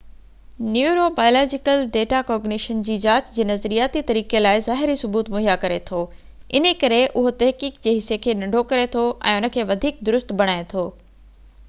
neuro 0.75 1.01
biological 1.17 1.81
data 1.97 2.21
cognition 2.29 2.79
جي 2.87 2.93
جاچ 3.03 3.27
جي 3.35 3.43
نظرياتي 3.49 4.01
طريقي 4.11 4.41
لاءِ 4.43 4.63
ظاهري 4.69 4.95
ثبوت 5.01 5.29
مهيا 5.35 5.57
ڪري 5.65 5.77
ٿو 5.89 5.99
انهيءِ 6.61 6.77
ڪري 6.85 6.99
اهو 7.09 7.35
تحقيق 7.43 7.77
جي 7.85 7.95
حصي 7.99 8.19
کي 8.23 8.35
ننڍو 8.41 8.63
ڪري 8.73 8.87
ٿو 8.97 9.03
۽ 9.33 9.37
ان 9.43 9.53
کي 9.59 9.67
وڌيڪ 9.73 10.01
درست 10.09 10.33
بڻائي 10.41 10.65
ٿو 10.73 10.87